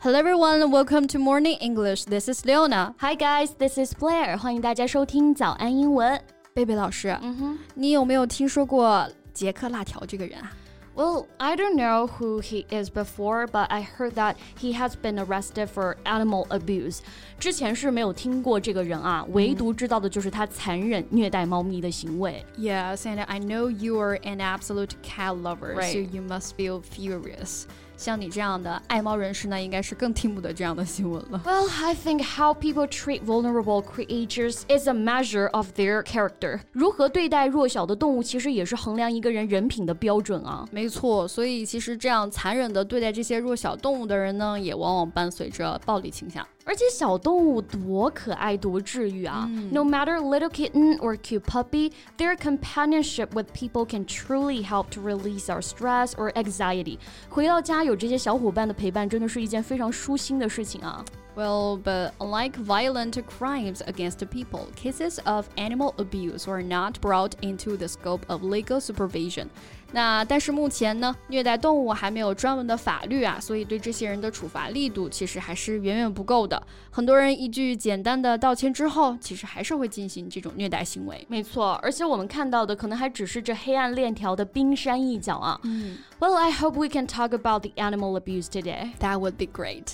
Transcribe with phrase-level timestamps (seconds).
[0.00, 2.04] Hello everyone, welcome to Morning English.
[2.04, 2.94] This is Leona.
[2.98, 4.36] Hi guys, this is Blair.
[4.36, 6.20] 欢迎大家收听早安英文。
[6.52, 7.58] 贝贝老师，嗯哼。
[7.74, 10.52] 你有没有听说过杰克辣条这个人啊？
[10.94, 15.68] Well, I don't know who he is before, but I heard that he has been arrested
[15.68, 16.98] for animal abuse.
[17.38, 22.44] 之前是没有听过这个人啊，唯独知道的就是他残忍虐待猫咪的行为。
[22.58, 25.92] Yes, and I know you are an absolute cat lover, right.
[25.92, 27.62] so you must feel furious.
[27.97, 31.41] 像你这样的爱猫人士呢，应该是更听不得这样的新闻了。
[31.43, 36.59] Well, I think how people treat vulnerable creatures is a measure of their character.
[36.71, 40.65] 如何对待弱小的动物，其实也是衡量一个人人品的标准啊。
[40.71, 46.45] 没错，所以其实这样残忍的对待这些弱小动物的人呢，也往往伴随着暴力倾向。
[46.66, 49.50] 而且小动物多可爱，多治愈啊！
[49.70, 55.46] No matter little kitten or cute puppy, their companionship with people can truly help to release
[55.46, 56.98] our stress or anxiety.
[57.28, 61.04] 回到家有这些小伙伴的陪伴，真的是一件非常舒心的事情啊。
[61.34, 67.88] Well, but unlike violent crimes against people, cases of animal abuse are not brought into the
[67.88, 69.46] scope of legal supervision.
[69.93, 76.61] 那但是目前呢，虐待动物还没有专门的法律啊，所以对这些人的处罚力度其实还是远远不够的。
[76.91, 81.25] 很多人一句简单的道歉之后，其实还是会进行这种虐待行为。
[81.29, 85.59] 没错，而且我们看到的可能还只是这黑暗链条的冰山一角啊。
[85.63, 88.91] 嗯，Well, I hope we can talk about the animal abuse today.
[88.99, 89.93] That would be great.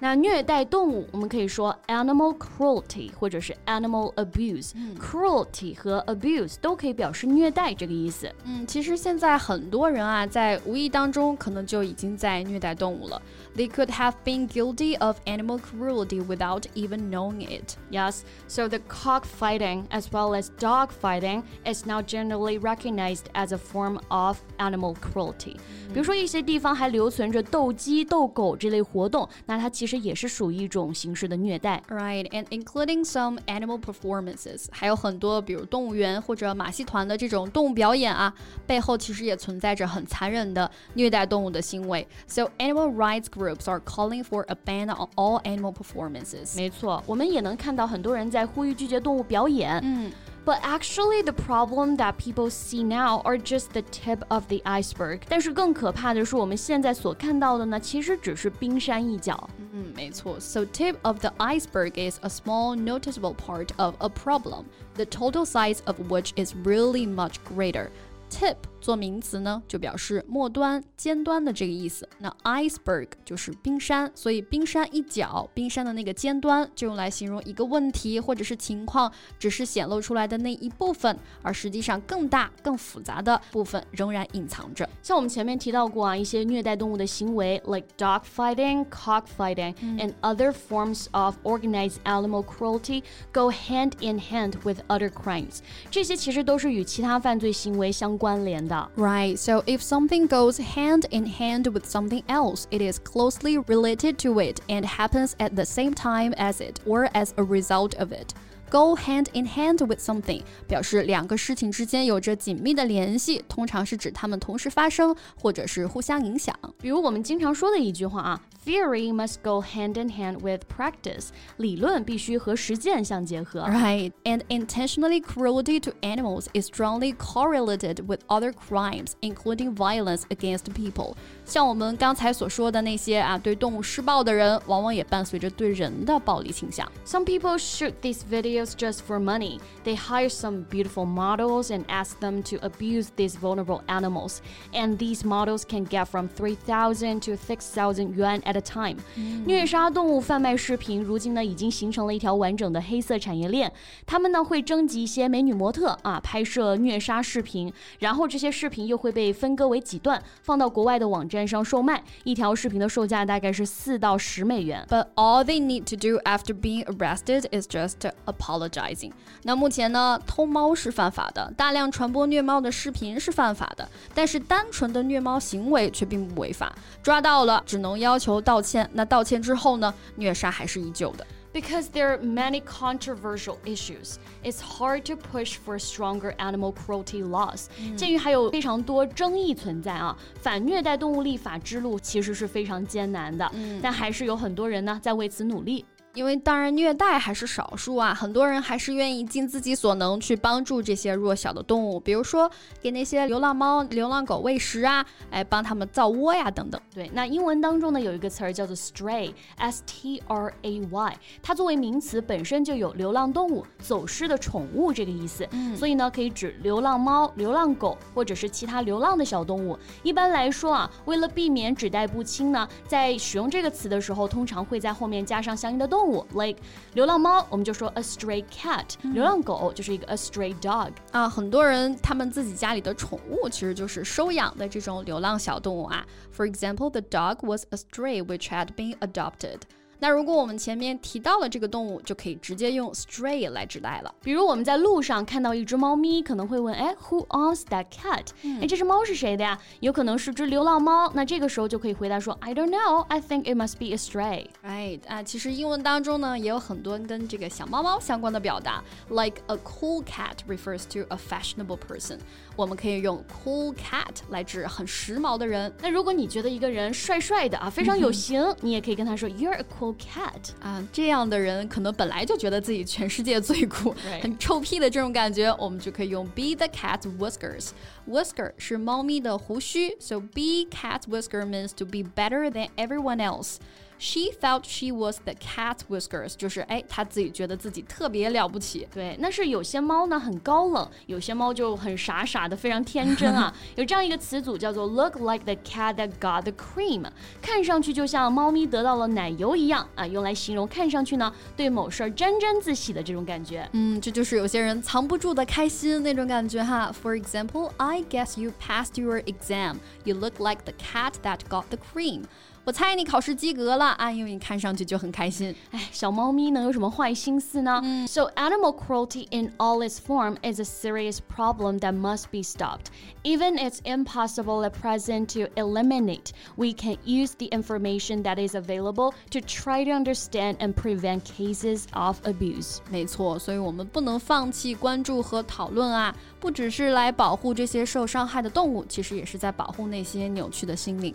[0.00, 8.28] 那虐待动物，我们可以说 animal cruelty 或者是 animal abuse。cruelty 和 abuse 都可以表示虐待这个意思。
[8.42, 13.22] 嗯，其实现在很多人啊，在无意当中可能就已经在虐待动物了。
[13.54, 17.76] They could have been guilty of animal cruelty without even knowing it.
[17.92, 23.58] Yes, so the cockfighting as well as dog fighting is now generally recognized as a
[23.58, 25.58] form of animal cruelty.
[25.92, 31.82] 比如说一些地方还留存着斗鸡、斗狗这类活动，那它其 实也是属于一种形式的虐待。
[31.88, 38.32] Right, and including some animal performances，还有很多比如动物园或者马戏团的这种动物表演啊，
[38.66, 42.06] 背后其实也存在着很残忍的虐待动物的行为。
[42.26, 46.56] So animal rights groups are calling for a ban on all animal performances。
[46.56, 49.80] 没错，我们也能看到很多人在呼吁拒绝动物表演。
[49.82, 50.10] 嗯。
[50.46, 55.20] But actually, the problem that people see now are just the tip of the iceberg.
[55.28, 59.48] 但是更可怕的是，我们现在所看到的呢，其实只是冰山一角。
[59.72, 60.40] 嗯，没错。
[60.40, 64.64] So tip of the iceberg is a small, noticeable part of a problem,
[64.96, 67.90] the total size of which is really much greater.
[68.28, 68.56] Tip
[68.87, 72.07] 做名词呢，就表示末端、尖端的这个意思。
[72.19, 84.87] 那 iceberg 就是冰山，所以冰山一角，冰山的那个尖端就用来形容一个问题或者是情况，只是显露出来的那一部分，而实际上更大、更复杂的部分仍然隐藏着。
[85.03, 94.53] 像我们前面提到过啊，一些虐待动物的行为，like dog fighting, cock fighting, and other forms of organized animal cruelty go hand in hand
[94.63, 95.57] with other crimes。
[95.91, 98.76] 这些其实都是与其他犯罪行为相关联的。
[98.96, 104.40] Right, so if something goes hand in hand with something else, it is closely related to
[104.40, 108.34] it and happens at the same time as it or as a result of it.
[108.70, 116.58] Go hand in hand with something 表示两个事情之间有着紧密的联系，通常是指它们同时发生或者是互相影响。
[116.78, 123.62] 比如我们经常说的一句话啊 ，Theory must go hand in hand with practice，理论必须和实践相结合。
[123.62, 131.14] Right, and intentionally cruelty to animals is strongly correlated with other crimes, including violence against people.
[131.44, 136.88] 像我们刚才所说的那些啊，对动物施暴的人，往往也伴随着对人的暴力倾向。
[137.04, 139.58] Some people shoot these videos just for money.
[139.84, 144.36] They hire some beautiful models and ask them to abuse these vulnerable animals.
[144.72, 148.97] And these models can get from 3,000 to 6,000 yuan at a time.
[149.45, 153.71] 虐杀动物贩卖视频，如今呢已经形成了一条完整的黑色产业链。
[154.05, 161.37] 他们呢会征集一些美女模特啊，拍摄虐杀视频，然后这些视频又会被分割为几段，放到国外的网站。
[161.37, 164.83] 站上售卖，一条视频的售价大概是四到十美元。
[164.89, 169.11] But all they need to do after being arrested is just apologizing。
[169.43, 176.75] 那目前呢，偷猫是犯法的，大量传播虐猫的视频是犯法的，但是单纯的虐猫行为却并不违法。
[177.03, 178.89] 抓到了，只能要求道歉。
[178.93, 181.27] 那道歉之后呢，虐杀还是依旧的。
[181.53, 187.65] Because there are many controversial issues, it's hard to push for stronger animal cruelty laws.
[187.97, 193.51] 鉴于还有非常多争议存在啊，反虐待动物立法之路其实是非常艰难的，
[193.81, 195.83] 但还是有很多人呢在为此努力。
[196.17, 202.49] 因为当然虐待还是少数啊，很多人还是愿意尽自己所能去帮助这些弱小的动物，比如说
[202.81, 206.81] 给那些流浪猫、流浪狗喂食啊，哎，帮他们造窝呀等等。
[206.91, 219.77] 对，那英文当中呢有一个词儿叫做 stray，s t r a y，它作为名词本身就有流浪动物、走失的宠物这个意思，嗯所以呢可以指流浪猫、流浪狗或者是其他流浪的小动物。
[220.01, 226.06] 一般来说啊，为了避免指代不清呢，在使用这个词的时候，通常会在后面加上相应的动物。
[226.06, 226.60] 物，like
[226.94, 231.28] 流浪猫，我们就说 a stray cat；流浪狗就是一个 a stray dog 啊。
[231.28, 236.04] 很多人他们自己家里的宠物其实就是收养的这种流浪小动物啊。
[236.36, 239.60] For example, the dog was a stray which had been adopted.
[239.98, 244.12] 那如果我们前面提到了这个动物，就可以直接用 stray 来指代了。
[244.20, 248.26] 比如我们在路上看到一只猫咪，可能会问，哎，Who owns that cat？
[248.60, 249.56] 哎，这只猫是谁的呀？
[249.78, 251.08] 有可能是只流浪猫。
[251.14, 253.02] 那这个时候就可以回答说，I don't know.
[253.02, 254.46] I think it must be a stray.
[254.66, 262.18] Right 啊，其实英文当中呢也有很多跟这个小猫猫相关的表达，like a cool cat refers to a fashionable person。
[262.56, 265.72] 我们可以用 cool cat 来指很时髦的人。
[265.80, 282.02] 那如果你觉得一个人帅帅的啊，非常有型，你也可以跟他说，You're a cool cat 啊，这样的人可能本来就觉得自己全世界最酷，很臭屁的这种感觉，我们就可以用 be the cat whiskers。Whisker 是猫咪的胡须，so be cat whisker means to be
[282.02, 283.56] better than everyone else。
[283.98, 288.88] She felt she was the cat whiskers，就是哎，她自己觉得自己特别了不起。
[288.92, 293.54] 对，那是有些猫呢很高冷，有些猫就很傻傻的，非常天真啊。
[293.76, 297.04] 有这样一个词组叫做 look like the cat that got the cream，
[297.40, 303.68] 看上去就像猫咪得到了奶油一样啊，用来形容看上去呢对某事儿沾沾自喜的这种感觉。
[303.72, 306.92] 嗯，这就是有些人藏不住的开心那种感觉哈。
[307.00, 309.76] For example, I guess you passed your exam.
[310.02, 312.24] You look like the cat that got the cream.
[312.66, 315.52] 我猜你考试及格了啊，因为你看上去就很开心。
[315.72, 318.06] 哎，小猫咪能有什么坏心思呢、嗯、？
[318.06, 322.86] So animal cruelty in all its form is a serious problem that must be stopped.
[323.24, 329.12] Even it's impossible at present to eliminate, we can use the information that is available
[329.30, 332.78] to try to understand and prevent cases of abuse.
[332.88, 336.14] 没错，所以我们不能放弃关注和讨论啊！
[336.38, 341.12] 不只是来保护这些受伤害的动物，其实也是在保护那些扭曲的心灵。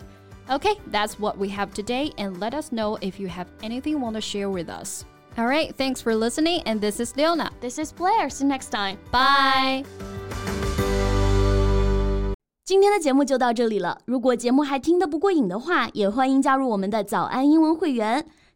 [0.50, 3.98] Okay, that's what we have today, and let us know if you have anything you
[3.98, 5.04] want to share with us.
[5.36, 7.50] All right, thanks for listening, and this is Leona.
[7.60, 8.30] This is Blair.
[8.30, 8.96] See you next time.
[9.12, 9.84] Bye.
[12.64, 13.98] 今天的节目就到这里了。
[14.04, 18.26] 如果节目还听得不过瘾的话，也欢迎加入我们的早安英文会员。